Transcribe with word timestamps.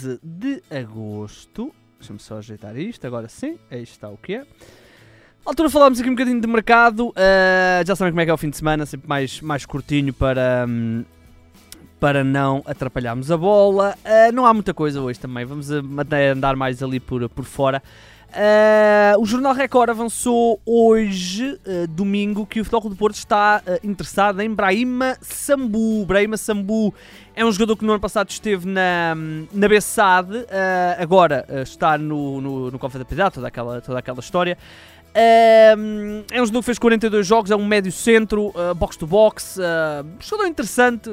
13 0.00 0.20
de 0.22 0.62
agosto. 0.70 1.72
Deixa-me 1.98 2.18
só 2.18 2.38
ajeitar 2.38 2.76
isto, 2.78 3.06
agora 3.06 3.28
sim, 3.28 3.58
aí 3.70 3.82
está 3.82 4.08
o 4.08 4.16
que 4.16 4.34
é. 4.34 4.40
À 4.40 5.50
altura 5.50 5.68
falámos 5.68 6.00
aqui 6.00 6.08
um 6.08 6.14
bocadinho 6.14 6.40
de 6.40 6.46
mercado, 6.46 7.08
uh, 7.08 7.86
já 7.86 7.94
sabem 7.94 8.12
como 8.12 8.20
é 8.20 8.24
que 8.24 8.30
é 8.30 8.34
o 8.34 8.38
fim 8.38 8.50
de 8.50 8.56
semana, 8.56 8.86
sempre 8.86 9.08
mais, 9.08 9.40
mais 9.40 9.66
curtinho 9.66 10.12
para, 10.12 10.64
um, 10.68 11.04
para 11.98 12.24
não 12.24 12.62
atrapalharmos 12.66 13.30
a 13.30 13.36
bola. 13.36 13.94
Uh, 14.04 14.32
não 14.32 14.46
há 14.46 14.54
muita 14.54 14.72
coisa 14.72 15.00
hoje 15.00 15.20
também, 15.20 15.44
vamos 15.44 15.68
até 15.98 16.30
andar 16.30 16.56
mais 16.56 16.82
ali 16.82 16.98
por, 16.98 17.28
por 17.28 17.44
fora. 17.44 17.82
Uh, 18.30 19.20
o 19.20 19.26
Jornal 19.26 19.52
Record 19.52 19.90
avançou 19.90 20.60
hoje, 20.64 21.58
uh, 21.66 21.86
domingo, 21.88 22.46
que 22.46 22.60
o 22.60 22.64
Futebol 22.64 22.88
do 22.88 22.94
Porto 22.94 23.16
está 23.16 23.60
uh, 23.66 23.84
interessado 23.84 24.40
em 24.40 24.48
Brahima 24.54 25.18
Sambu. 25.20 26.06
Brahima 26.06 26.36
Sambu 26.36 26.94
é 27.34 27.44
um 27.44 27.50
jogador 27.50 27.76
que 27.76 27.84
no 27.84 27.90
ano 27.90 28.00
passado 28.00 28.30
esteve 28.30 28.68
na, 28.68 29.16
na 29.52 29.68
Bessade, 29.68 30.46
agora 30.98 31.44
está 31.62 31.98
no, 31.98 32.40
no, 32.40 32.70
no 32.70 32.78
da 32.78 33.04
Piedade, 33.04 33.34
toda 33.34 33.48
aquela, 33.48 33.80
toda 33.80 33.98
aquela 33.98 34.20
história. 34.20 34.56
é 35.14 35.74
um 36.34 36.46
jogador 36.46 36.60
que 36.60 36.66
fez 36.66 36.78
42 36.78 37.26
jogos, 37.26 37.50
é 37.50 37.56
um 37.56 37.66
médio 37.66 37.90
centro, 37.90 38.52
box-to-box, 38.76 39.58
jogador 40.18 40.48
interessante, 40.48 41.10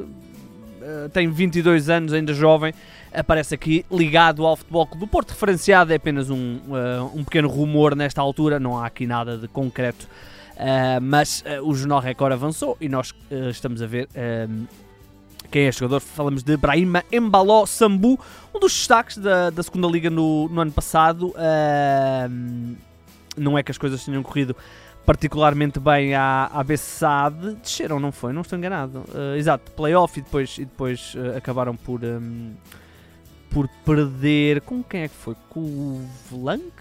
tem 1.14 1.30
22 1.30 1.90
anos, 1.90 2.14
ainda 2.14 2.34
jovem 2.34 2.74
aparece 3.14 3.56
aqui 3.56 3.86
ligado 3.92 4.46
ao 4.46 4.56
Futebol 4.56 4.88
do 4.96 5.08
Porto. 5.08 5.32
Referenciado 5.32 5.92
é 5.92 5.96
apenas 5.96 6.30
um, 6.30 6.60
uh, 6.68 7.12
um 7.14 7.24
pequeno 7.24 7.48
rumor 7.48 7.96
nesta 7.96 8.22
altura, 8.22 8.60
não 8.60 8.78
há 8.78 8.86
aqui 8.86 9.06
nada 9.06 9.38
de 9.38 9.48
concreto. 9.48 10.08
Uh, 10.56 11.00
mas 11.02 11.42
uh, 11.42 11.68
o 11.68 11.74
Jornal 11.74 12.00
Record 12.00 12.34
avançou 12.34 12.78
e 12.82 12.90
nós 12.90 13.14
estamos 13.50 13.82
a 13.82 13.88
ver 13.88 14.08
quem 15.52 15.66
é 15.66 15.72
jogador. 15.72 16.00
Falamos 16.00 16.44
de 16.44 16.58
Brahima 16.58 17.04
Embaló 17.12 17.66
Sambu, 17.66 18.20
um 18.54 18.60
dos 18.60 18.74
destaques 18.74 19.18
da, 19.18 19.50
da 19.50 19.64
segunda 19.64 19.88
Liga 19.88 20.10
no, 20.10 20.50
no 20.50 20.62
ano 20.62 20.72
passado. 20.72 21.34
não 23.36 23.58
é 23.58 23.64
que 23.64 23.72
as 23.72 23.78
coisas 23.78 24.04
tenham 24.04 24.24
corrido 24.24 24.56
particularmente 25.06 25.80
bem 25.80 26.14
à, 26.16 26.50
à 26.54 26.62
Bessade. 26.64 27.54
Desceram, 27.62 27.98
não 27.98 28.12
foi? 28.12 28.34
Não 28.34 28.42
estou 28.42 28.58
enganado. 28.58 29.06
exato, 29.38 29.72
playoff 29.72 30.20
e 30.20 30.22
depois, 30.22 30.58
e 30.58 30.66
depois 30.66 31.16
acabaram 31.36 31.76
por. 31.76 32.04
Um, 32.04 32.54
por 33.50 33.68
perder. 33.86 34.62
Com 34.62 34.84
quem 34.84 35.02
é 35.02 35.08
que 35.08 35.16
foi? 35.16 35.36
Com 35.50 35.60
o 35.60 36.10
Vlank? 36.30 36.72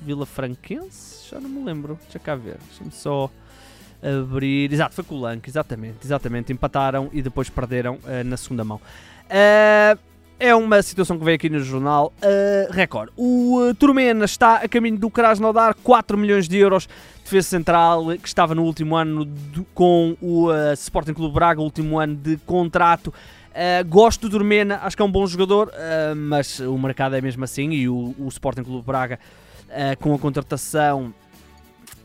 Vila 0.00 0.26
Franquense? 0.26 1.30
Já 1.30 1.40
não 1.40 1.48
me 1.48 1.64
lembro. 1.64 1.98
Deixa 2.02 2.18
cá 2.18 2.34
ver. 2.34 2.58
Deixa-me 2.68 2.90
só 2.90 3.30
abrir. 4.04 4.72
Exato, 4.72 4.94
foi 4.94 5.04
com 5.04 5.14
o 5.14 5.20
Lank, 5.20 5.48
exatamente. 5.48 5.98
Exatamente. 6.04 6.52
Empataram 6.52 7.08
e 7.12 7.22
depois 7.22 7.48
perderam 7.48 7.94
uh, 7.94 8.24
na 8.24 8.36
segunda 8.36 8.64
mão. 8.64 8.80
Uh, 9.26 9.98
é 10.38 10.54
uma 10.54 10.82
situação 10.82 11.16
que 11.18 11.24
veio 11.24 11.36
aqui 11.36 11.48
no 11.48 11.60
jornal 11.60 12.12
uh, 12.18 12.72
Record. 12.72 13.10
O 13.16 13.60
uh, 13.60 13.74
Turmena 13.74 14.24
está 14.24 14.56
a 14.56 14.68
caminho 14.68 14.98
do 14.98 15.08
Krasnodar, 15.08 15.74
4 15.82 16.18
milhões 16.18 16.48
de 16.48 16.58
euros. 16.58 16.88
Defesa 17.22 17.48
central 17.48 18.06
que 18.20 18.28
estava 18.28 18.54
no 18.54 18.64
último 18.64 18.96
ano 18.96 19.24
do, 19.24 19.64
com 19.72 20.14
o 20.20 20.50
Sporting 20.74 21.14
Clube 21.14 21.34
Braga, 21.34 21.62
último 21.62 21.98
ano 21.98 22.14
de 22.14 22.36
contrato. 22.38 23.14
Uh, 23.54 23.88
gosto 23.88 24.22
do 24.22 24.30
Dormena, 24.30 24.80
acho 24.82 24.96
que 24.96 25.02
é 25.02 25.04
um 25.04 25.10
bom 25.10 25.24
jogador, 25.28 25.68
uh, 25.68 26.16
mas 26.16 26.58
o 26.58 26.76
mercado 26.76 27.14
é 27.14 27.20
mesmo 27.20 27.44
assim 27.44 27.70
e 27.70 27.88
o, 27.88 28.12
o 28.18 28.26
Sporting 28.26 28.64
Clube 28.64 28.84
Braga 28.84 29.20
uh, 29.68 29.96
com 30.00 30.12
a 30.12 30.18
contratação 30.18 31.14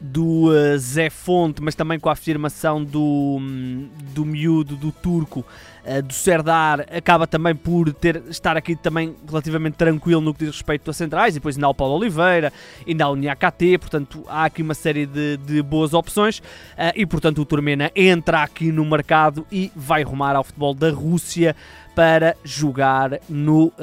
do 0.01 0.49
Zé 0.77 1.09
Fonte, 1.09 1.61
mas 1.61 1.75
também 1.75 1.99
com 1.99 2.09
a 2.09 2.13
afirmação 2.13 2.83
do, 2.83 3.37
hum, 3.39 3.89
do 4.13 4.25
miúdo, 4.25 4.75
do 4.75 4.91
turco, 4.91 5.45
uh, 5.85 6.01
do 6.01 6.13
Serdar, 6.13 6.85
acaba 6.91 7.27
também 7.27 7.55
por 7.55 7.93
ter, 7.93 8.23
estar 8.29 8.55
aqui 8.55 8.75
também 8.75 9.15
relativamente 9.27 9.75
tranquilo 9.75 10.21
no 10.21 10.33
que 10.33 10.45
diz 10.45 10.55
respeito 10.55 10.89
a 10.89 10.93
centrais, 10.93 11.35
e 11.35 11.39
depois 11.39 11.55
ainda 11.55 11.67
há 11.67 11.69
o 11.69 11.73
Paulo 11.73 11.95
Oliveira, 11.95 12.53
ainda 12.87 13.05
há 13.05 13.09
o 13.09 13.15
Niakate, 13.15 13.77
portanto 13.77 14.23
há 14.27 14.45
aqui 14.45 14.61
uma 14.61 14.73
série 14.73 15.05
de, 15.05 15.37
de 15.37 15.61
boas 15.61 15.93
opções, 15.93 16.39
uh, 16.39 16.93
e 16.95 17.05
portanto 17.05 17.41
o 17.41 17.45
Turmena 17.45 17.91
entra 17.95 18.43
aqui 18.43 18.71
no 18.71 18.85
mercado 18.85 19.45
e 19.51 19.71
vai 19.75 20.03
rumar 20.03 20.35
ao 20.35 20.43
futebol 20.43 20.73
da 20.73 20.89
Rússia 20.91 21.55
para 21.93 22.37
jogar 22.45 23.19
no, 23.27 23.65
uh, 23.65 23.73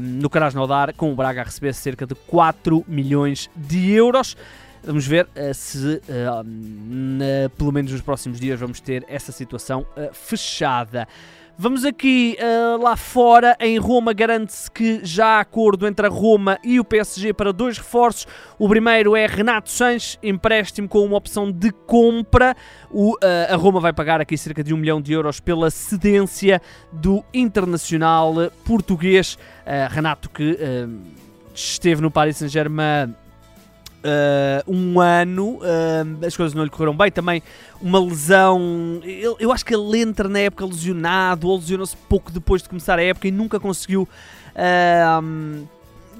no 0.00 0.28
Krasnodar, 0.28 0.94
com 0.96 1.12
o 1.12 1.14
Braga 1.14 1.42
a 1.42 1.44
receber 1.44 1.72
cerca 1.74 2.04
de 2.04 2.14
4 2.14 2.84
milhões 2.88 3.48
de 3.54 3.92
euros. 3.92 4.36
Vamos 4.84 5.06
ver 5.06 5.26
uh, 5.26 5.54
se, 5.54 5.78
uh, 5.78 6.42
na, 6.44 7.48
pelo 7.56 7.70
menos 7.70 7.92
nos 7.92 8.00
próximos 8.00 8.40
dias, 8.40 8.58
vamos 8.58 8.80
ter 8.80 9.04
essa 9.08 9.30
situação 9.30 9.86
uh, 9.96 10.12
fechada. 10.12 11.06
Vamos 11.56 11.84
aqui 11.84 12.36
lá 12.80 12.96
fora, 12.96 13.54
em 13.60 13.78
Roma, 13.78 14.14
garante-se 14.14 14.70
que 14.70 15.00
já 15.04 15.36
há 15.36 15.40
acordo 15.40 15.86
entre 15.86 16.06
a 16.06 16.08
Roma 16.08 16.58
e 16.64 16.80
o 16.80 16.84
PSG 16.84 17.34
para 17.34 17.52
dois 17.52 17.76
reforços. 17.76 18.26
O 18.58 18.66
primeiro 18.68 19.14
é 19.14 19.26
Renato 19.26 19.68
Sanches, 19.70 20.18
empréstimo 20.22 20.88
com 20.88 21.04
uma 21.04 21.16
opção 21.16 21.52
de 21.52 21.70
compra. 21.70 22.56
O, 22.90 23.16
a 23.48 23.54
Roma 23.54 23.80
vai 23.80 23.92
pagar 23.92 24.18
aqui 24.18 24.36
cerca 24.36 24.64
de 24.64 24.72
um 24.72 24.78
milhão 24.78 25.00
de 25.00 25.12
euros 25.12 25.40
pela 25.40 25.70
cedência 25.70 26.60
do 26.90 27.22
internacional 27.34 28.34
português. 28.64 29.38
Renato 29.90 30.30
que 30.30 30.58
esteve 31.54 32.00
no 32.00 32.10
Paris 32.10 32.38
Saint-Germain 32.38 33.14
uh, 34.04 34.72
um 34.72 35.00
ano, 35.00 35.58
uh, 35.58 36.26
as 36.26 36.36
coisas 36.36 36.54
não 36.54 36.64
lhe 36.64 36.70
correram 36.70 36.96
bem. 36.96 37.10
Também 37.10 37.42
uma 37.80 38.00
lesão. 38.00 39.00
Eu, 39.04 39.36
eu 39.38 39.52
acho 39.52 39.64
que 39.64 39.74
ele 39.74 39.98
entra 39.98 40.28
na 40.28 40.40
época 40.40 40.64
lesionado, 40.64 41.48
ou 41.48 41.56
lesionou-se 41.56 41.96
pouco 42.08 42.30
depois 42.30 42.62
de 42.62 42.68
começar 42.68 42.98
a 42.98 43.02
época 43.02 43.28
e 43.28 43.30
nunca 43.30 43.58
conseguiu. 43.58 44.08
Uh, 44.54 45.66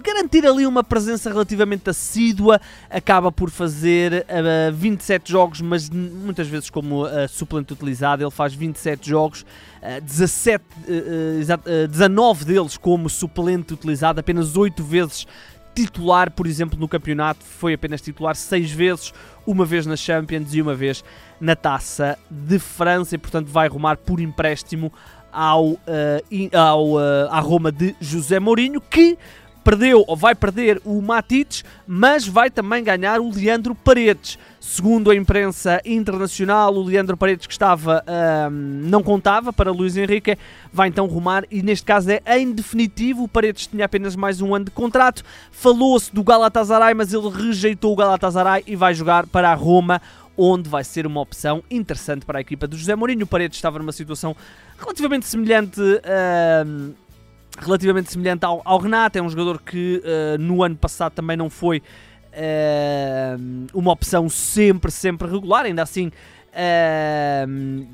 garantir 0.03 0.45
ali 0.45 0.67
uma 0.67 0.83
presença 0.83 1.31
relativamente 1.31 1.89
assídua, 1.89 2.61
acaba 2.91 3.31
por 3.31 3.49
fazer 3.49 4.27
uh, 4.29 4.73
27 4.73 5.31
jogos, 5.31 5.61
mas 5.61 5.89
muitas 5.89 6.49
vezes 6.49 6.69
como 6.69 7.07
uh, 7.07 7.29
suplente 7.29 7.73
utilizado, 7.73 8.23
ele 8.23 8.31
faz 8.31 8.53
27 8.53 9.09
jogos, 9.09 9.43
uh, 9.81 10.01
17, 10.03 10.65
uh, 10.89 11.89
19 11.89 12.45
deles 12.45 12.77
como 12.77 13.09
suplente 13.09 13.73
utilizado, 13.73 14.19
apenas 14.19 14.57
8 14.57 14.83
vezes 14.83 15.27
titular, 15.75 16.31
por 16.31 16.47
exemplo, 16.47 16.79
no 16.79 16.89
campeonato, 16.89 17.45
foi 17.45 17.75
apenas 17.75 18.01
titular 18.01 18.37
seis 18.37 18.71
vezes, 18.71 19.13
uma 19.47 19.65
vez 19.65 19.87
na 19.87 19.97
Champions 19.97 20.55
e 20.55 20.63
uma 20.63 20.75
vez 20.75 21.05
na 21.41 21.57
Taça 21.57 22.19
de 22.31 22.59
França, 22.59 23.15
e 23.15 23.19
portanto 23.19 23.49
vai 23.49 23.69
rumar 23.69 23.97
por 23.97 24.21
empréstimo 24.21 24.93
ao, 25.33 25.71
uh, 25.71 25.79
ao, 26.53 26.93
uh, 26.93 27.29
à 27.31 27.41
Roma 27.41 27.73
de 27.73 27.97
José 28.01 28.39
Mourinho, 28.39 28.81
que 28.81 29.19
perdeu 29.63 30.05
ou 30.07 30.17
vai 30.17 30.35
perder 30.35 30.81
o 30.85 31.01
Matites, 31.01 31.65
mas 31.87 32.27
vai 32.27 32.51
também 32.51 32.83
ganhar 32.83 33.21
o 33.21 33.31
Leandro 33.31 33.75
Paredes. 33.75 34.39
Segundo 34.61 35.11
a 35.11 35.17
imprensa 35.17 35.81
internacional, 35.85 36.75
o 36.75 36.83
Leandro 36.85 37.17
Paredes, 37.17 37.47
que 37.47 37.53
estava 37.53 38.05
não 38.51 39.03
contava 39.03 39.53
para 39.53 39.73
Luís 39.73 39.97
Henrique, 39.97 40.39
vai 40.73 40.89
então 40.89 41.07
rumar 41.07 41.45
e 41.51 41.63
neste 41.63 41.85
caso 41.85 42.11
é 42.11 42.39
em 42.39 42.53
definitivo. 42.53 43.25
O 43.25 43.29
Paredes 43.29 43.67
tinha 43.67 43.85
apenas 43.85 44.15
mais 44.15 44.41
um 44.41 44.55
ano 44.55 44.67
de 44.67 44.71
contrato. 44.71 45.25
Falou-se 45.51 46.15
do 46.15 46.23
Galatasaray, 46.23 46.95
mas 46.95 47.13
ele 47.13 47.29
rejeitou 47.29 47.93
o 47.93 47.97
Galatasaray 47.97 48.63
e 48.67 48.77
vai 48.77 48.95
jogar 48.95 49.27
para 49.27 49.51
a 49.51 49.55
Roma 49.55 50.01
onde 50.37 50.69
vai 50.69 50.85
ser 50.85 51.07
uma 51.07 51.21
opção 51.21 51.63
interessante 51.71 52.25
para 52.25 52.39
a 52.39 52.41
equipa 52.41 52.67
do 52.67 52.77
José 52.77 52.95
Mourinho. 52.95 53.25
O 53.25 53.27
Paredes 53.27 53.59
estava 53.59 53.79
numa 53.79 53.93
situação 53.93 54.35
relativamente 54.79 55.27
semelhante 55.27 55.81
uh, 55.81 56.95
relativamente 57.59 58.11
semelhante 58.11 58.45
ao, 58.45 58.63
ao, 58.65 58.79
Renato. 58.79 59.19
É 59.19 59.23
um 59.23 59.29
jogador 59.29 59.61
que 59.61 60.03
uh, 60.05 60.41
no 60.41 60.63
ano 60.63 60.77
passado 60.77 61.13
também 61.13 61.37
não 61.37 61.51
foi 61.51 61.83
uh, 62.33 63.67
uma 63.75 63.93
opção 63.93 64.29
sempre, 64.29 64.91
sempre 64.91 65.29
regular. 65.29 65.65
Ainda 65.65 65.83
assim, 65.83 66.09
uh, 66.09 67.87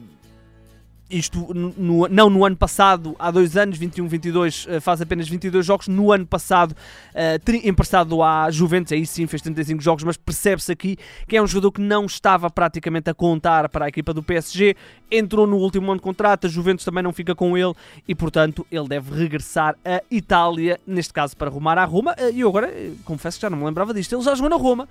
isto 1.10 1.52
no, 1.54 2.08
não 2.08 2.28
no 2.28 2.44
ano 2.44 2.56
passado, 2.56 3.16
há 3.18 3.30
dois 3.30 3.56
anos, 3.56 3.78
21-22, 3.78 4.66
eh, 4.68 4.80
faz 4.80 5.00
apenas 5.00 5.28
22 5.28 5.64
jogos. 5.64 5.88
No 5.88 6.12
ano 6.12 6.26
passado, 6.26 6.72
uh, 6.72 7.66
emprestado 7.66 8.22
à 8.22 8.50
Juventus, 8.50 8.92
aí 8.92 9.06
sim 9.06 9.26
fez 9.26 9.40
35 9.42 9.82
jogos, 9.82 10.04
mas 10.04 10.16
percebe-se 10.16 10.70
aqui 10.70 10.98
que 11.26 11.36
é 11.36 11.42
um 11.42 11.46
jogador 11.46 11.72
que 11.72 11.80
não 11.80 12.04
estava 12.04 12.50
praticamente 12.50 13.08
a 13.08 13.14
contar 13.14 13.68
para 13.68 13.86
a 13.86 13.88
equipa 13.88 14.12
do 14.12 14.22
PSG. 14.22 14.76
Entrou 15.10 15.46
no 15.46 15.56
último 15.56 15.86
ano 15.90 15.96
de 15.96 16.02
contrato, 16.02 16.46
a 16.46 16.50
Juventus 16.50 16.84
também 16.84 17.02
não 17.02 17.12
fica 17.12 17.34
com 17.34 17.56
ele 17.56 17.72
e, 18.06 18.14
portanto, 18.14 18.66
ele 18.70 18.88
deve 18.88 19.14
regressar 19.14 19.76
à 19.84 20.02
Itália, 20.10 20.78
neste 20.86 21.12
caso 21.12 21.36
para 21.36 21.48
arrumar 21.48 21.78
a 21.78 21.84
Roma. 21.84 22.14
Uh, 22.18 22.30
e 22.32 22.40
eu 22.40 22.48
agora 22.48 22.72
confesso 23.04 23.38
que 23.38 23.42
já 23.42 23.50
não 23.50 23.58
me 23.58 23.64
lembrava 23.64 23.94
disto. 23.94 24.14
Ele 24.14 24.22
já 24.22 24.34
jogou 24.34 24.50
na 24.50 24.56
Roma. 24.56 24.88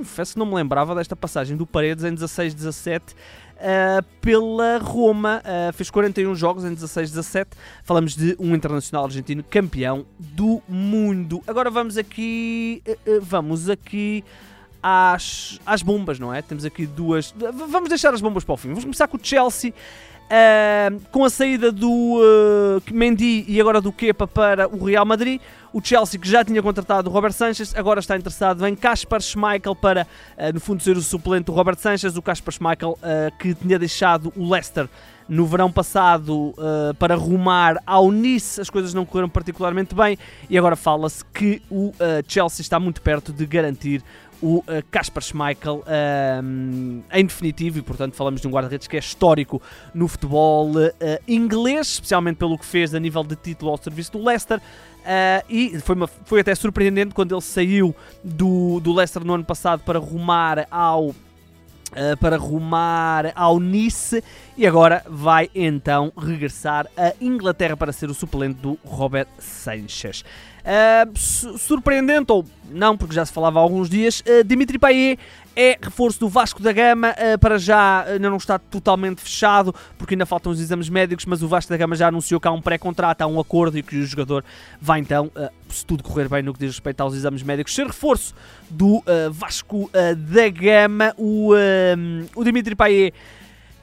Confesso 0.00 0.32
que 0.32 0.38
não 0.38 0.46
me 0.46 0.54
lembrava 0.54 0.94
desta 0.94 1.14
passagem 1.14 1.58
do 1.58 1.66
Paredes 1.66 2.04
em 2.04 2.14
16-17 2.14 3.02
uh, 3.02 4.02
pela 4.22 4.78
Roma. 4.78 5.42
Uh, 5.44 5.72
fez 5.74 5.90
41 5.90 6.34
jogos 6.34 6.64
em 6.64 6.74
16-17. 6.74 7.48
Falamos 7.84 8.16
de 8.16 8.34
um 8.40 8.54
internacional 8.54 9.04
argentino 9.04 9.44
campeão 9.44 10.06
do 10.18 10.62
mundo. 10.66 11.42
Agora 11.46 11.68
vamos 11.68 11.98
aqui. 11.98 12.82
Uh, 12.88 13.20
vamos 13.20 13.68
aqui. 13.68 14.24
Às, 14.82 15.60
às 15.66 15.82
bombas, 15.82 16.18
não 16.18 16.32
é? 16.32 16.40
Temos 16.40 16.64
aqui 16.64 16.86
duas. 16.86 17.34
Vamos 17.68 17.90
deixar 17.90 18.14
as 18.14 18.22
bombas 18.22 18.42
para 18.42 18.54
o 18.54 18.56
fim. 18.56 18.68
Vamos 18.68 18.84
começar 18.84 19.06
com 19.06 19.18
o 19.18 19.20
Chelsea. 19.22 19.74
Com 21.12 21.24
a 21.24 21.28
saída 21.28 21.70
do 21.70 22.80
Mendy 22.90 23.44
e 23.46 23.60
agora 23.60 23.82
do 23.82 23.92
Kepa 23.92 24.26
para 24.26 24.66
o 24.68 24.84
Real 24.84 25.04
Madrid, 25.04 25.42
o 25.72 25.80
Chelsea, 25.82 26.18
que 26.18 26.28
já 26.28 26.44
tinha 26.44 26.62
contratado 26.62 27.08
o 27.08 27.12
Robert 27.12 27.32
Sanchez, 27.32 27.74
agora 27.76 28.00
está 28.00 28.16
interessado 28.16 28.66
em 28.66 28.74
Kasper 28.74 29.20
Schmeichel 29.20 29.74
para, 29.74 30.06
uh, 30.36 30.52
no 30.52 30.60
fundo, 30.60 30.82
ser 30.82 30.96
o 30.96 31.02
suplente 31.02 31.44
do 31.44 31.52
Robert 31.52 31.78
Sanchez. 31.78 32.16
O 32.16 32.22
Kasper 32.22 32.52
Schmeichel, 32.52 32.98
que 33.38 33.54
tinha 33.54 33.78
deixado 33.78 34.32
o 34.36 34.50
Leicester 34.50 34.88
no 35.30 35.46
verão 35.46 35.70
passado 35.70 36.52
para 36.98 37.14
rumar 37.14 37.80
ao 37.86 38.10
Nice, 38.10 38.60
as 38.60 38.68
coisas 38.68 38.92
não 38.92 39.06
correram 39.06 39.28
particularmente 39.28 39.94
bem. 39.94 40.18
E 40.50 40.58
agora 40.58 40.74
fala-se 40.74 41.24
que 41.24 41.62
o 41.70 41.92
Chelsea 42.26 42.60
está 42.60 42.80
muito 42.80 43.00
perto 43.00 43.32
de 43.32 43.46
garantir 43.46 44.02
o 44.42 44.64
Kasper 44.90 45.22
uh, 45.22 45.26
Schmeichel 45.26 45.76
uh, 45.76 47.02
em 47.12 47.24
definitivo. 47.24 47.78
E 47.78 47.82
portanto 47.82 48.14
falamos 48.14 48.40
de 48.40 48.48
um 48.48 48.50
guarda-redes 48.50 48.88
que 48.88 48.96
é 48.96 48.98
histórico 48.98 49.60
no 49.94 50.08
futebol 50.08 50.70
uh, 50.70 50.92
inglês, 51.28 51.88
especialmente 51.88 52.36
pelo 52.36 52.58
que 52.58 52.64
fez 52.64 52.94
a 52.94 53.00
nível 53.00 53.22
de 53.22 53.36
título 53.36 53.70
ao 53.70 53.78
serviço 53.78 54.12
do 54.12 54.24
Leicester. 54.24 54.60
E 55.48 55.78
foi, 55.80 55.96
uma, 55.96 56.06
foi 56.06 56.40
até 56.40 56.54
surpreendente 56.54 57.14
quando 57.14 57.34
ele 57.34 57.40
saiu 57.40 57.96
do, 58.22 58.80
do 58.80 58.92
Leicester 58.92 59.24
no 59.24 59.34
ano 59.34 59.44
passado 59.44 59.80
para 59.80 59.98
rumar 59.98 60.66
ao 60.70 61.14
Uh, 61.90 62.16
para 62.18 62.36
rumar 62.36 63.32
ao 63.34 63.58
Nice 63.58 64.22
e 64.56 64.64
agora 64.64 65.02
vai 65.08 65.50
então 65.52 66.12
regressar 66.16 66.86
a 66.96 67.12
Inglaterra 67.20 67.76
para 67.76 67.92
ser 67.92 68.08
o 68.08 68.14
suplente 68.14 68.60
do 68.60 68.78
Robert 68.84 69.26
Sanchez. 69.40 70.22
Uh, 70.60 71.58
surpreendente 71.58 72.30
ou 72.30 72.46
não, 72.70 72.96
porque 72.96 73.12
já 73.12 73.26
se 73.26 73.32
falava 73.32 73.58
há 73.58 73.62
alguns 73.62 73.90
dias, 73.90 74.20
uh, 74.20 74.44
Dimitri 74.44 74.78
Payet 74.78 75.18
é 75.56 75.76
reforço 75.82 76.20
do 76.20 76.28
Vasco 76.28 76.62
da 76.62 76.72
Gama, 76.72 77.12
para 77.40 77.58
já 77.58 78.04
ainda 78.04 78.30
não 78.30 78.36
está 78.36 78.56
totalmente 78.56 79.20
fechado, 79.20 79.74
porque 79.98 80.14
ainda 80.14 80.24
faltam 80.24 80.52
os 80.52 80.60
exames 80.60 80.88
médicos, 80.88 81.26
mas 81.26 81.42
o 81.42 81.48
Vasco 81.48 81.70
da 81.70 81.76
Gama 81.76 81.96
já 81.96 82.06
anunciou 82.06 82.40
que 82.40 82.46
há 82.46 82.52
um 82.52 82.62
pré-contrato, 82.62 83.22
há 83.22 83.26
um 83.26 83.40
acordo 83.40 83.76
e 83.76 83.82
que 83.82 83.96
o 83.96 84.06
jogador 84.06 84.44
vai 84.80 85.00
então, 85.00 85.28
se 85.74 85.84
tudo 85.84 86.02
correr 86.02 86.28
bem 86.28 86.42
no 86.42 86.52
que 86.52 86.60
diz 86.60 86.70
respeito 86.70 87.00
aos 87.00 87.14
exames 87.14 87.42
médicos, 87.42 87.74
ser 87.74 87.86
reforço 87.86 88.34
do 88.68 89.02
Vasco 89.30 89.90
da 90.16 90.48
Gama. 90.48 91.14
O, 91.16 91.52
o 92.34 92.44
Dimitri 92.44 92.74
Payet 92.74 93.14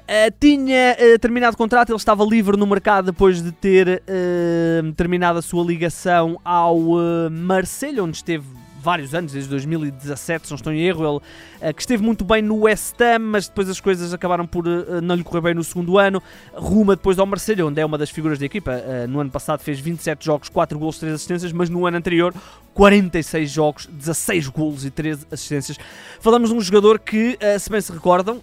Uh, 0.08 0.32
tinha 0.40 0.96
uh, 0.98 1.20
terminado 1.20 1.54
o 1.54 1.58
contrato, 1.58 1.90
ele 1.90 1.98
estava 1.98 2.24
livre 2.24 2.56
no 2.56 2.66
mercado 2.66 3.08
depois 3.08 3.44
de 3.44 3.52
ter 3.52 4.02
uh, 4.08 4.94
terminado 4.94 5.38
a 5.38 5.42
sua 5.42 5.66
ligação 5.66 6.40
ao 6.46 6.80
Marselha, 7.30 8.02
onde 8.02 8.16
esteve 8.16 8.46
vários 8.88 9.14
anos, 9.14 9.34
desde 9.34 9.50
2017, 9.50 10.48
se 10.48 10.52
não 10.54 10.56
estou 10.56 10.72
em 10.72 10.80
erro, 10.80 11.22
ele 11.62 11.74
que 11.74 11.82
esteve 11.82 12.02
muito 12.02 12.24
bem 12.24 12.42
no 12.42 12.62
West 12.62 12.96
Ham, 13.02 13.20
mas 13.20 13.50
depois 13.50 13.68
as 13.68 13.82
coisas 13.82 14.14
acabaram 14.14 14.48
por 14.48 14.64
não 15.04 15.14
lhe 15.14 15.26
correr 15.26 15.42
bem 15.42 15.54
no 15.54 15.62
segundo 15.62 15.98
ano. 15.98 16.24
Ruma 16.54 16.96
depois 16.96 17.20
ao 17.20 17.26
Marselha, 17.26 17.66
onde 17.66 17.82
é 17.82 17.86
uma 17.86 17.98
das 17.98 18.10
figuras 18.10 18.40
da 18.40 18.46
equipa. 18.46 18.72
no 19.10 19.20
ano 19.20 19.30
passado 19.30 19.60
fez 19.60 19.78
27 19.78 20.24
jogos, 20.24 20.48
4 20.48 20.80
gols, 20.80 20.98
3 21.00 21.16
assistências, 21.16 21.52
mas 21.52 21.70
no 21.70 21.86
ano 21.86 21.98
anterior 21.98 22.34
46 22.74 23.52
jogos, 23.52 23.90
16 23.92 24.48
gols 24.48 24.86
e 24.86 24.90
13 24.90 25.26
assistências. 25.32 25.78
Falamos 26.22 26.50
de 26.50 26.56
um 26.56 26.62
jogador 26.62 26.98
que, 26.98 27.38
se 27.60 27.70
bem 27.70 27.82
se 27.82 27.92
recordam, 27.92 28.40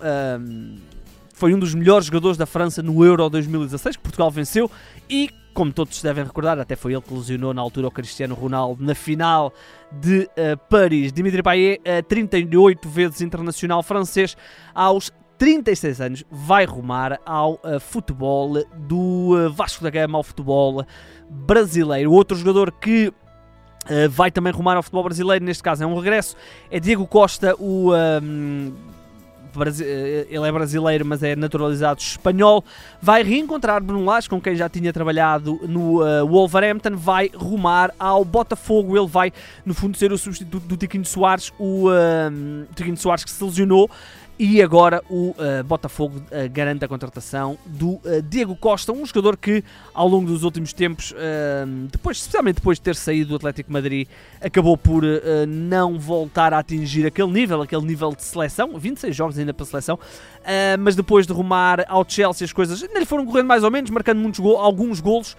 foi 1.32 1.54
um 1.54 1.58
dos 1.58 1.74
melhores 1.74 2.04
jogadores 2.04 2.36
da 2.36 2.44
França 2.44 2.82
no 2.82 3.02
Euro 3.02 3.30
2016, 3.30 3.96
que 3.96 4.02
Portugal 4.02 4.30
venceu, 4.30 4.70
e, 5.08 5.30
como 5.54 5.72
todos 5.72 6.02
devem 6.02 6.24
recordar, 6.24 6.58
até 6.58 6.74
foi 6.74 6.92
ele 6.92 7.00
que 7.00 7.14
lesionou 7.14 7.54
na 7.54 7.62
altura 7.62 7.86
o 7.86 7.90
Cristiano 7.90 8.34
Ronaldo 8.34 8.84
na 8.84 8.94
final 8.94 9.52
de 9.90 10.24
uh, 10.24 10.58
Paris. 10.68 11.12
Dimitri 11.12 11.42
Payet, 11.42 11.80
uh, 11.80 12.02
38 12.02 12.88
vezes 12.88 13.20
internacional 13.20 13.82
francês, 13.82 14.36
aos 14.74 15.12
36 15.38 16.00
anos, 16.00 16.24
vai 16.30 16.64
rumar 16.64 17.20
ao 17.24 17.54
uh, 17.54 17.78
futebol 17.80 18.64
do 18.76 19.50
Vasco 19.52 19.84
da 19.84 19.90
Gama, 19.90 20.18
ao 20.18 20.24
futebol 20.24 20.84
brasileiro. 21.30 22.12
Outro 22.12 22.36
jogador 22.36 22.72
que 22.72 23.12
vai 24.10 24.30
também 24.30 24.50
rumar 24.50 24.78
ao 24.78 24.82
futebol 24.82 25.04
brasileiro, 25.04 25.44
neste 25.44 25.62
caso 25.62 25.84
é 25.84 25.86
um 25.86 25.94
regresso, 25.94 26.34
é 26.70 26.80
Diego 26.80 27.06
Costa, 27.06 27.54
o 27.58 27.94
eh, 27.94 28.18
ele 29.80 30.46
é 30.46 30.52
brasileiro, 30.52 31.04
mas 31.04 31.22
é 31.22 31.36
naturalizado 31.36 32.00
espanhol, 32.00 32.64
vai 33.00 33.22
reencontrar 33.22 33.82
Bruno 33.82 34.04
Lage, 34.04 34.28
com 34.28 34.40
quem 34.40 34.54
já 34.56 34.68
tinha 34.68 34.92
trabalhado 34.92 35.60
no 35.68 36.02
uh, 36.02 36.26
Wolverhampton, 36.26 36.96
vai 36.96 37.30
rumar 37.34 37.94
ao 37.98 38.24
Botafogo, 38.24 38.96
ele 38.96 39.06
vai, 39.06 39.32
no 39.64 39.74
fundo, 39.74 39.96
ser 39.96 40.12
o 40.12 40.18
substituto 40.18 40.66
do 40.66 40.76
Tiquinho 40.76 41.04
Soares, 41.04 41.52
o 41.58 41.88
uh, 41.88 42.66
Tiquinho 42.74 42.96
Soares 42.96 43.24
que 43.24 43.30
se 43.30 43.42
lesionou, 43.42 43.90
e 44.38 44.60
agora 44.60 45.02
o 45.08 45.30
uh, 45.30 45.62
Botafogo 45.64 46.18
uh, 46.18 46.50
garante 46.50 46.84
a 46.84 46.88
contratação 46.88 47.56
do 47.64 47.92
uh, 47.92 48.22
Diego 48.28 48.56
Costa, 48.56 48.92
um 48.92 49.06
jogador 49.06 49.36
que 49.36 49.62
ao 49.92 50.08
longo 50.08 50.26
dos 50.26 50.42
últimos 50.42 50.72
tempos, 50.72 51.14
depois, 51.90 52.16
especialmente 52.16 52.56
depois 52.56 52.78
de 52.78 52.82
ter 52.82 52.96
saído 52.96 53.30
do 53.30 53.36
Atlético 53.36 53.72
Madrid, 53.72 54.08
acabou 54.40 54.76
por 54.76 55.04
não 55.46 55.98
voltar 55.98 56.52
a 56.52 56.58
atingir 56.58 57.06
aquele 57.06 57.30
nível, 57.30 57.62
aquele 57.62 57.82
nível 57.82 58.12
de 58.12 58.22
seleção, 58.22 58.76
26 58.76 59.14
jogos 59.14 59.38
ainda 59.38 59.54
para 59.54 59.62
a 59.62 59.66
seleção, 59.66 59.98
mas 60.80 60.96
depois 60.96 61.26
de 61.26 61.32
rumar 61.32 61.84
ao 61.88 62.04
Chelsea 62.08 62.44
as 62.44 62.52
coisas 62.52 62.82
ainda 62.82 62.98
lhe 62.98 63.06
foram 63.06 63.24
correndo 63.24 63.46
mais 63.46 63.62
ou 63.62 63.70
menos, 63.70 63.90
marcando 63.90 64.18
muitos 64.18 64.40
go 64.40 64.56
alguns 64.56 65.00
golos, 65.00 65.36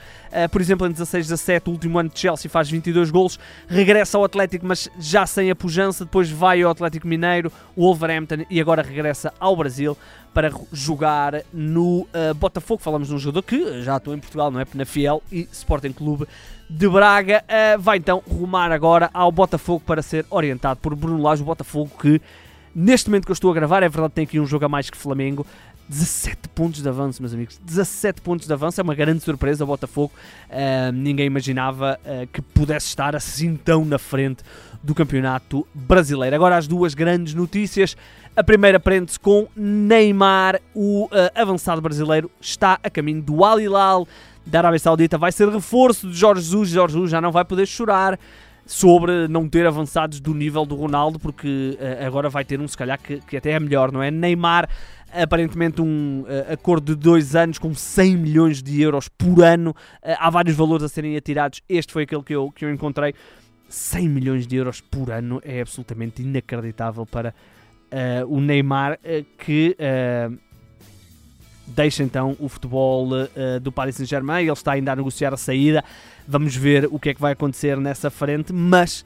por 0.51 0.61
exemplo 0.61 0.87
em 0.87 0.91
16 0.91 1.27
17, 1.27 1.69
o 1.69 1.73
último 1.73 1.99
ano 1.99 2.09
de 2.09 2.19
Chelsea 2.19 2.49
faz 2.49 2.69
22 2.69 3.11
golos, 3.11 3.37
regressa 3.67 4.17
ao 4.17 4.23
Atlético 4.23 4.65
mas 4.65 4.89
já 4.97 5.25
sem 5.25 5.51
a 5.51 5.55
pujança, 5.55 6.05
depois 6.05 6.29
vai 6.29 6.61
ao 6.61 6.71
Atlético 6.71 7.07
Mineiro, 7.07 7.51
o 7.75 7.83
Wolverhampton 7.83 8.45
e 8.49 8.61
agora 8.61 8.84
regressa 8.85 9.33
ao 9.39 9.55
Brasil 9.55 9.97
para 10.33 10.51
jogar 10.71 11.43
no 11.53 12.01
uh, 12.01 12.33
Botafogo. 12.35 12.81
Falamos 12.81 13.07
de 13.07 13.15
um 13.15 13.17
jogador 13.17 13.43
que 13.43 13.81
já 13.81 13.95
atua 13.95 14.15
em 14.15 14.19
Portugal, 14.19 14.51
não 14.51 14.59
é? 14.59 14.65
Na 14.73 14.85
Fiel 14.85 15.23
e 15.31 15.47
Sporting 15.51 15.93
Clube 15.93 16.27
de 16.69 16.89
Braga. 16.89 17.43
Uh, 17.43 17.79
vai 17.79 17.97
então 17.97 18.21
rumar 18.27 18.71
agora 18.71 19.09
ao 19.13 19.31
Botafogo 19.31 19.81
para 19.85 20.01
ser 20.01 20.25
orientado 20.29 20.79
por 20.79 20.95
Bruno 20.95 21.21
Lage, 21.21 21.41
o 21.41 21.45
Botafogo 21.45 21.91
que 21.99 22.21
neste 22.75 23.09
momento 23.09 23.25
que 23.25 23.31
eu 23.31 23.33
estou 23.33 23.49
a 23.49 23.53
gravar, 23.53 23.81
é 23.81 23.87
verdade 23.87 24.13
tem 24.13 24.25
aqui 24.25 24.39
um 24.39 24.45
jogo 24.45 24.65
a 24.65 24.69
mais 24.69 24.89
que 24.89 24.97
Flamengo, 24.97 25.47
17 25.87 26.49
pontos 26.49 26.81
de 26.81 26.89
avanço, 26.89 27.21
meus 27.21 27.33
amigos. 27.33 27.59
17 27.63 28.21
pontos 28.21 28.47
de 28.47 28.53
avanço 28.53 28.81
é 28.81 28.83
uma 28.83 28.95
grande 28.95 29.23
surpresa. 29.23 29.63
O 29.63 29.67
Botafogo 29.67 30.11
uh, 30.49 30.91
ninguém 30.91 31.27
imaginava 31.27 31.99
uh, 32.03 32.27
que 32.27 32.41
pudesse 32.41 32.87
estar 32.87 33.15
assim 33.15 33.55
tão 33.55 33.85
na 33.85 33.99
frente 33.99 34.43
do 34.81 34.95
campeonato 34.95 35.65
brasileiro. 35.73 36.35
Agora, 36.35 36.57
as 36.57 36.67
duas 36.67 36.93
grandes 36.93 37.33
notícias. 37.33 37.95
A 38.35 38.43
primeira 38.43 38.79
prende-se 38.79 39.19
com 39.19 39.47
Neymar, 39.55 40.59
o 40.73 41.05
uh, 41.05 41.09
avançado 41.35 41.81
brasileiro, 41.81 42.29
está 42.41 42.79
a 42.83 42.89
caminho 42.89 43.21
do 43.21 43.45
Al 43.45 43.59
Hilal 43.59 44.07
da 44.45 44.59
Arábia 44.59 44.79
Saudita. 44.79 45.17
Vai 45.17 45.31
ser 45.31 45.47
reforço 45.49 46.09
de 46.09 46.17
Jorge 46.17 46.41
Jesus. 46.41 46.69
Jorge 46.69 46.93
Jesus 46.93 47.11
já 47.11 47.21
não 47.21 47.31
vai 47.31 47.45
poder 47.45 47.67
chorar 47.67 48.19
sobre 48.65 49.27
não 49.27 49.47
ter 49.47 49.67
avançados 49.67 50.19
do 50.19 50.33
nível 50.33 50.65
do 50.65 50.75
Ronaldo, 50.75 51.19
porque 51.19 51.77
agora 52.03 52.29
vai 52.29 52.43
ter 52.43 52.59
um, 52.59 52.67
se 52.67 52.75
calhar, 52.75 52.99
que, 52.99 53.19
que 53.19 53.37
até 53.37 53.51
é 53.51 53.59
melhor, 53.59 53.91
não 53.91 54.01
é? 54.01 54.09
Neymar 54.09 54.67
aparentemente 55.21 55.81
um 55.81 56.21
uh, 56.21 56.53
acordo 56.53 56.95
de 56.95 57.01
dois 57.01 57.35
anos 57.35 57.57
com 57.57 57.73
100 57.73 58.17
milhões 58.17 58.63
de 58.63 58.81
euros 58.81 59.07
por 59.07 59.43
ano. 59.43 59.71
Uh, 59.71 60.15
há 60.19 60.29
vários 60.29 60.55
valores 60.55 60.83
a 60.83 60.89
serem 60.89 61.15
atirados. 61.15 61.61
Este 61.67 61.93
foi 61.93 62.03
aquele 62.03 62.23
que 62.23 62.33
eu, 62.33 62.51
que 62.51 62.65
eu 62.65 62.73
encontrei. 62.73 63.13
100 63.69 64.09
milhões 64.09 64.47
de 64.47 64.55
euros 64.55 64.81
por 64.81 65.11
ano 65.11 65.41
é 65.43 65.61
absolutamente 65.61 66.21
inacreditável 66.21 67.05
para 67.05 67.33
uh, 67.91 68.27
o 68.27 68.39
Neymar, 68.39 68.99
que 69.39 69.75
deixa 71.67 72.03
então 72.03 72.37
o 72.39 72.47
futebol 72.47 73.09
do 73.61 73.71
Paris 73.71 73.95
Saint-Germain. 73.95 74.43
Ele 74.43 74.51
está 74.51 74.73
ainda 74.73 74.91
a 74.91 74.95
negociar 74.95 75.33
a 75.33 75.37
saída. 75.37 75.83
Vamos 76.27 76.55
ver 76.55 76.87
o 76.91 76.99
que 76.99 77.09
é 77.09 77.13
que 77.13 77.21
vai 77.21 77.33
acontecer 77.33 77.77
nessa 77.77 78.11
frente, 78.11 78.53
mas 78.53 79.03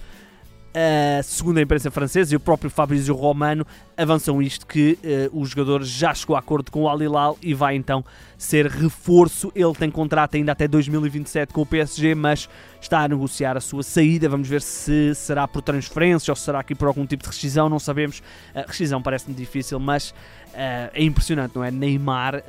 Segundo 1.24 1.58
a 1.58 1.62
imprensa 1.62 1.90
francesa 1.90 2.34
e 2.34 2.38
o 2.38 2.40
próprio 2.40 2.70
Fabrizio 2.70 3.16
Romano 3.16 3.66
avançam 3.98 4.42
isto 4.42 4.68
que 4.68 4.98
uh, 5.34 5.40
o 5.40 5.46
jogador 5.46 5.84
já 5.84 6.14
chegou 6.14 6.36
a 6.36 6.40
acordo 6.40 6.72
com 6.72 6.84
o 6.84 6.88
Al 6.88 7.02
Hilal 7.02 7.38
e 7.42 7.54
vai 7.54 7.76
então 7.76 8.06
ser 8.38 8.68
reforço. 8.68 9.52
Ele 9.56 9.74
tem 9.74 9.90
contrato 9.90 10.36
ainda 10.36 10.52
até 10.52 10.68
2027 10.68 11.52
com 11.52 11.62
o 11.62 11.66
PSG, 11.66 12.14
mas 12.14 12.48
está 12.80 13.00
a 13.00 13.08
negociar 13.08 13.58
a 13.58 13.62
sua 13.62 13.82
saída. 13.82 14.30
Vamos 14.30 14.48
ver 14.48 14.62
se 14.62 15.14
será 15.16 15.48
por 15.48 15.62
transferência 15.62 16.32
ou 16.32 16.36
será 16.36 16.60
aqui 16.60 16.76
por 16.76 16.88
algum 16.88 17.06
tipo 17.06 17.24
de 17.24 17.30
rescisão, 17.30 17.68
não 17.68 17.80
sabemos. 17.80 18.20
Uh, 18.20 18.64
rescisão 18.68 19.02
parece-me 19.02 19.36
difícil, 19.36 19.80
mas 19.80 20.12
uh, 20.12 20.92
é 20.94 21.04
impressionante, 21.04 21.56
não 21.56 21.64
é? 21.64 21.72
Neymar. 21.72 22.44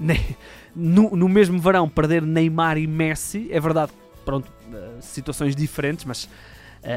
Ne 0.00 0.36
no, 0.76 1.10
no 1.16 1.28
mesmo 1.28 1.58
verão, 1.58 1.88
perder 1.88 2.22
Neymar 2.22 2.78
e 2.78 2.86
Messi, 2.86 3.48
é 3.50 3.58
verdade 3.58 3.90
pronto, 4.28 4.46
uh, 4.46 5.00
situações 5.00 5.56
diferentes, 5.56 6.04
mas 6.04 6.24
uh, 6.24 6.28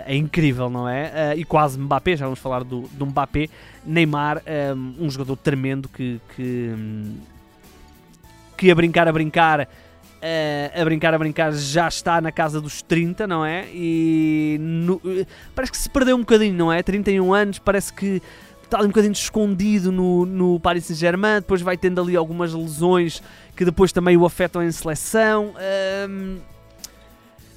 é 0.06 0.14
incrível, 0.18 0.70
não 0.70 0.90
é? 0.90 1.34
Uh, 1.34 1.40
e 1.40 1.46
quase 1.46 1.80
Mbappé, 1.80 2.18
já 2.18 2.26
vamos 2.26 2.40
falar 2.40 2.62
do, 2.62 2.82
do 2.92 3.06
Mbappé. 3.06 3.48
Neymar, 3.86 4.44
um, 5.00 5.10
jogador 5.10 5.38
tremendo 5.38 5.88
que, 5.88 6.20
que, 6.36 6.76
que 8.58 8.70
a 8.70 8.76
brincar, 8.76 9.08
a 9.08 9.14
brincar, 9.14 9.62
a 9.62 10.84
brincar, 10.84 11.14
a 11.14 11.18
brincar, 11.18 11.54
já 11.54 11.88
está 11.88 12.20
na 12.20 12.34
casa 12.34 12.60
dos 12.60 12.82
30, 12.82 13.26
não 13.26 13.46
é? 13.46 13.66
E 13.74 14.58
no, 14.60 15.02
parece 15.56 15.72
que 15.72 15.78
se 15.78 15.90
perdeu 15.90 16.18
um 16.18 16.20
bocadinho, 16.20 16.54
não 16.54 16.72
é? 16.72 16.84
31 16.84 17.34
anos, 17.34 17.60
parece 17.60 17.94
que 17.94 18.22
está 18.62 18.78
ali 18.78 18.88
um 18.88 18.90
bocadinho 18.90 19.14
escondido 19.14 19.90
no, 19.90 20.26
no 20.26 20.60
Paris 20.60 20.84
Saint-Germain, 20.84 21.36
depois 21.36 21.62
vai 21.62 21.78
tendo 21.78 22.02
ali 22.02 22.16
algumas 22.16 22.54
lesões 22.54 23.24
que 23.56 23.64
depois 23.64 23.94
também 23.94 24.18
o 24.18 24.26
afetam 24.26 24.62
em 24.62 24.72
seleção. 24.72 25.54
Um, 26.10 26.52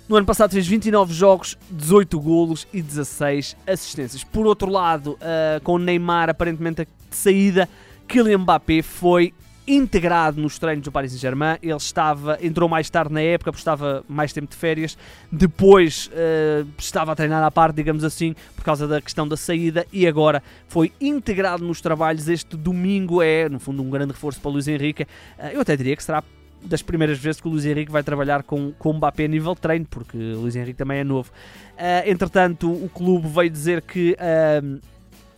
no 0.08 0.16
ano 0.16 0.26
passado 0.26 0.52
fez 0.52 0.66
29 0.66 1.14
jogos, 1.14 1.56
18 1.70 2.20
golos 2.20 2.66
e 2.72 2.82
16 2.82 3.56
assistências. 3.66 4.22
Por 4.22 4.46
outro 4.46 4.70
lado, 4.70 5.12
uh, 5.12 5.60
com 5.62 5.78
Neymar 5.78 6.28
aparentemente 6.28 6.82
de 6.82 7.16
saída, 7.16 7.68
Kylian 8.06 8.38
Mbappé 8.38 8.82
foi 8.82 9.32
integrado 9.66 10.40
nos 10.40 10.58
treinos 10.58 10.84
do 10.84 10.92
Paris 10.92 11.12
Saint-Germain. 11.12 11.56
Ele 11.62 11.74
estava, 11.74 12.38
entrou 12.42 12.68
mais 12.68 12.90
tarde 12.90 13.14
na 13.14 13.20
época, 13.22 13.50
porque 13.50 13.60
estava 13.60 14.04
mais 14.06 14.32
tempo 14.32 14.48
de 14.48 14.56
férias. 14.56 14.96
Depois 15.32 16.08
uh, 16.08 16.68
estava 16.76 17.12
a 17.12 17.16
treinar 17.16 17.42
à 17.42 17.50
parte, 17.50 17.76
digamos 17.76 18.04
assim, 18.04 18.34
por 18.54 18.62
causa 18.62 18.86
da 18.86 19.00
questão 19.00 19.26
da 19.26 19.38
saída. 19.38 19.86
E 19.92 20.06
agora 20.06 20.42
foi 20.68 20.92
integrado 21.00 21.64
nos 21.64 21.80
trabalhos. 21.80 22.28
Este 22.28 22.56
domingo 22.56 23.22
é, 23.22 23.48
no 23.48 23.58
fundo, 23.58 23.82
um 23.82 23.88
grande 23.88 24.12
reforço 24.12 24.40
para 24.40 24.50
Luís 24.50 24.68
Henrique. 24.68 25.04
Uh, 25.38 25.46
eu 25.54 25.60
até 25.62 25.74
diria 25.76 25.96
que 25.96 26.04
será 26.04 26.22
das 26.64 26.82
primeiras 26.82 27.18
vezes 27.18 27.40
que 27.40 27.46
o 27.46 27.50
Luís 27.50 27.64
Henrique 27.64 27.92
vai 27.92 28.02
trabalhar 28.02 28.42
com, 28.42 28.72
com 28.78 28.90
o 28.90 28.94
Mbappé 28.94 29.24
a 29.24 29.28
nível 29.28 29.54
treino, 29.54 29.86
porque 29.88 30.16
o 30.16 30.40
Luís 30.40 30.56
Henrique 30.56 30.78
também 30.78 30.98
é 30.98 31.04
novo. 31.04 31.30
Uh, 31.74 32.08
entretanto, 32.08 32.70
o 32.70 32.88
clube 32.88 33.28
veio 33.28 33.50
dizer 33.50 33.82
que 33.82 34.16
uh, 34.18 34.80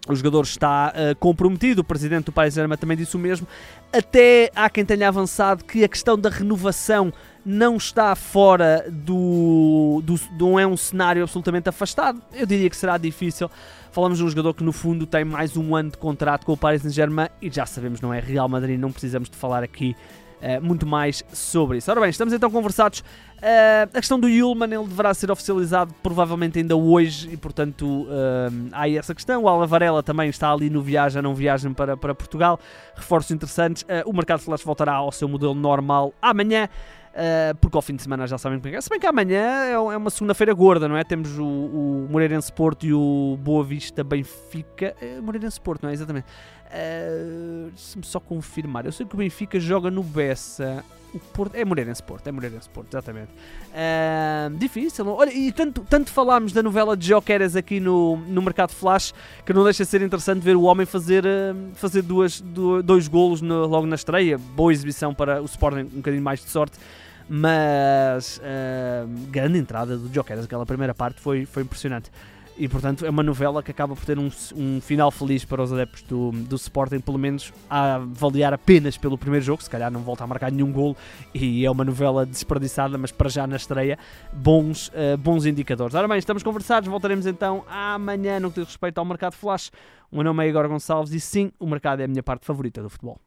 o 0.08 0.14
jogador 0.14 0.42
está 0.42 0.92
uh, 0.92 1.16
comprometido, 1.16 1.80
o 1.80 1.84
presidente 1.84 2.26
do 2.26 2.32
Paris 2.32 2.54
Saint-Germain 2.54 2.78
também 2.78 2.96
disse 2.96 3.16
o 3.16 3.18
mesmo. 3.18 3.46
Até 3.92 4.50
há 4.54 4.70
quem 4.70 4.84
tenha 4.84 5.08
avançado 5.08 5.64
que 5.64 5.82
a 5.82 5.88
questão 5.88 6.18
da 6.18 6.30
renovação 6.30 7.12
não 7.44 7.76
está 7.76 8.14
fora 8.14 8.84
do, 8.90 10.02
do, 10.04 10.18
não 10.38 10.58
é 10.58 10.66
um 10.66 10.76
cenário 10.76 11.22
absolutamente 11.22 11.68
afastado. 11.68 12.20
Eu 12.32 12.46
diria 12.46 12.68
que 12.70 12.76
será 12.76 12.98
difícil. 12.98 13.50
Falamos 13.90 14.18
de 14.18 14.24
um 14.24 14.28
jogador 14.28 14.52
que 14.52 14.62
no 14.62 14.72
fundo 14.72 15.06
tem 15.06 15.24
mais 15.24 15.56
um 15.56 15.74
ano 15.74 15.90
de 15.90 15.96
contrato 15.96 16.44
com 16.44 16.52
o 16.52 16.56
Paris 16.56 16.82
Saint-Germain 16.82 17.28
e 17.40 17.50
já 17.50 17.64
sabemos 17.64 18.00
não 18.00 18.12
é 18.12 18.20
Real 18.20 18.48
Madrid, 18.48 18.78
não 18.78 18.92
precisamos 18.92 19.30
de 19.30 19.36
falar 19.36 19.62
aqui 19.62 19.96
Uh, 20.36 20.62
muito 20.62 20.86
mais 20.86 21.24
sobre 21.32 21.78
isso. 21.78 21.90
Ora 21.90 22.00
bem, 22.00 22.10
estamos 22.10 22.32
então 22.34 22.50
conversados. 22.50 23.00
Uh, 23.00 23.88
a 23.92 24.00
questão 24.00 24.20
do 24.20 24.28
Yulman, 24.28 24.72
ele 24.72 24.86
deverá 24.86 25.12
ser 25.14 25.30
oficializado 25.30 25.94
provavelmente 26.02 26.58
ainda 26.58 26.76
hoje 26.76 27.30
e, 27.32 27.36
portanto, 27.36 28.02
uh, 28.02 28.68
há 28.72 28.82
aí 28.82 28.98
essa 28.98 29.14
questão. 29.14 29.44
O 29.44 29.48
Alavarela 29.48 30.02
também 30.02 30.28
está 30.28 30.52
ali 30.52 30.68
no 30.68 30.82
viagem, 30.82 31.22
não 31.22 31.34
viagem 31.34 31.72
para, 31.72 31.96
para 31.96 32.14
Portugal. 32.14 32.60
Reforços 32.94 33.30
interessantes. 33.30 33.84
o 34.04 34.12
mercado 34.12 34.40
de 34.40 34.44
flash 34.44 34.62
voltará 34.62 34.94
ao 34.94 35.10
seu 35.10 35.28
modelo 35.28 35.54
normal 35.54 36.12
amanhã. 36.20 36.68
Uh, 37.16 37.56
porque 37.62 37.74
ao 37.74 37.80
fim 37.80 37.96
de 37.96 38.02
semana 38.02 38.26
já 38.26 38.36
sabem 38.36 38.60
como 38.60 38.76
é. 38.76 38.78
Se 38.78 38.90
bem 38.90 39.00
que 39.00 39.06
amanhã 39.06 39.40
é, 39.40 39.72
é 39.72 39.78
uma 39.78 40.10
segunda-feira 40.10 40.52
gorda, 40.52 40.86
não 40.86 40.98
é? 40.98 41.02
Temos 41.02 41.38
o, 41.38 41.46
o 41.46 42.06
Moreirense 42.10 42.52
Porto 42.52 42.84
e 42.84 42.92
o 42.92 43.38
Boa 43.40 43.64
Vista 43.64 44.04
Benfica. 44.04 44.94
Uh, 45.00 45.22
Moreirense 45.22 45.58
Porto, 45.58 45.84
não 45.84 45.88
é? 45.88 45.94
Exatamente. 45.94 46.26
Uh, 46.66 47.70
Deixa-me 47.70 48.04
só 48.04 48.20
confirmar. 48.20 48.86
Eu 48.86 48.92
sei 48.92 49.06
que 49.06 49.14
o 49.14 49.18
Benfica 49.18 49.58
joga 49.58 49.90
no 49.90 50.02
Bessa. 50.02 50.84
O 51.14 51.18
Porto, 51.18 51.54
é 51.54 51.64
Moreirense 51.64 52.02
Porto, 52.02 52.26
é 52.26 52.32
Moreirense 52.32 52.68
Porto, 52.68 52.88
exatamente. 52.92 53.30
Uh, 53.70 54.54
difícil. 54.58 55.06
Olha, 55.08 55.32
e 55.32 55.50
tanto, 55.50 55.86
tanto 55.88 56.10
falámos 56.10 56.52
da 56.52 56.62
novela 56.62 56.96
de 56.96 57.06
Jokeres 57.06 57.56
aqui 57.56 57.80
no, 57.80 58.16
no 58.16 58.42
Mercado 58.42 58.72
Flash 58.72 59.14
que 59.44 59.52
não 59.52 59.64
deixa 59.64 59.84
de 59.84 59.88
ser 59.88 60.02
interessante 60.02 60.40
ver 60.40 60.56
o 60.56 60.62
homem 60.62 60.84
fazer, 60.84 61.24
uh, 61.24 61.56
fazer 61.74 62.02
duas, 62.02 62.40
dois 62.84 63.08
golos 63.08 63.40
no, 63.40 63.66
logo 63.66 63.86
na 63.86 63.94
estreia. 63.94 64.36
Boa 64.36 64.72
exibição 64.72 65.14
para 65.14 65.40
o 65.40 65.46
Sporting, 65.46 65.80
um 65.80 65.98
bocadinho 65.98 66.22
mais 66.22 66.40
de 66.40 66.50
sorte 66.50 66.78
mas 67.28 68.38
uh, 68.38 69.08
grande 69.30 69.58
entrada 69.58 69.96
do 69.96 70.12
Jokeres, 70.12 70.44
aquela 70.44 70.64
primeira 70.64 70.94
parte 70.94 71.20
foi, 71.20 71.44
foi 71.44 71.64
impressionante. 71.64 72.10
E 72.58 72.68
portanto 72.68 73.04
é 73.04 73.10
uma 73.10 73.22
novela 73.22 73.62
que 73.62 73.70
acaba 73.70 73.94
por 73.94 74.04
ter 74.04 74.18
um, 74.18 74.30
um 74.54 74.80
final 74.80 75.10
feliz 75.10 75.44
para 75.44 75.62
os 75.62 75.72
adeptos 75.72 76.02
do, 76.02 76.30
do 76.32 76.56
Sporting, 76.56 77.00
pelo 77.00 77.18
menos 77.18 77.52
a 77.68 77.96
avaliar 77.96 78.54
apenas 78.54 78.96
pelo 78.96 79.18
primeiro 79.18 79.44
jogo. 79.44 79.62
Se 79.62 79.68
calhar 79.68 79.90
não 79.90 80.00
volta 80.00 80.24
a 80.24 80.26
marcar 80.26 80.50
nenhum 80.50 80.72
gol 80.72 80.96
e 81.34 81.66
é 81.66 81.70
uma 81.70 81.84
novela 81.84 82.24
desperdiçada, 82.24 82.96
mas 82.96 83.12
para 83.12 83.28
já 83.28 83.46
na 83.46 83.56
estreia, 83.56 83.98
bons, 84.32 84.88
uh, 84.88 85.16
bons 85.18 85.44
indicadores. 85.44 85.94
Ora 85.94 86.08
bem, 86.08 86.18
estamos 86.18 86.42
conversados, 86.42 86.88
voltaremos 86.88 87.26
então 87.26 87.64
amanhã 87.68 88.40
no 88.40 88.50
que 88.50 88.60
diz 88.60 88.68
respeito 88.68 88.98
ao 88.98 89.04
mercado 89.04 89.34
flash. 89.34 89.70
O 90.10 90.16
meu 90.16 90.24
nome 90.24 90.44
é 90.44 90.48
Igor 90.48 90.66
Gonçalves 90.68 91.12
e 91.12 91.20
sim, 91.20 91.52
o 91.58 91.66
mercado 91.66 92.00
é 92.00 92.04
a 92.04 92.08
minha 92.08 92.22
parte 92.22 92.46
favorita 92.46 92.82
do 92.82 92.88
futebol. 92.88 93.20